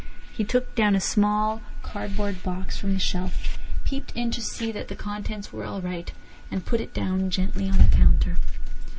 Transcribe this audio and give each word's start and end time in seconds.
He 0.33 0.43
took 0.43 0.73
down 0.73 0.95
a 0.95 0.99
small 0.99 1.61
cardboard 1.83 2.41
box 2.41 2.75
from 2.75 2.95
a 2.95 2.97
shelf, 2.97 3.59
peeped 3.85 4.11
in 4.15 4.31
to 4.31 4.41
see 4.41 4.71
that 4.71 4.87
the 4.87 4.95
contents 4.95 5.53
were 5.53 5.63
all 5.63 5.79
right, 5.79 6.11
and 6.49 6.65
put 6.65 6.81
it 6.81 6.91
down 6.91 7.29
gently 7.29 7.69
on 7.69 7.77
the 7.77 7.95
counter. 7.95 8.37